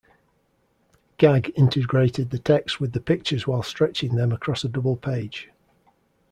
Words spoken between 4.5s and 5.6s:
a double page.